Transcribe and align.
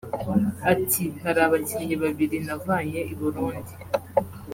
Ati“Hari 0.73 1.39
abakinnyi 1.47 1.95
babiri 2.03 2.37
navanye 2.47 3.01
i 3.13 3.13
Burundi 3.19 3.73